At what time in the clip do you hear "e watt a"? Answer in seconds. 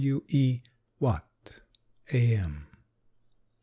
0.29-2.17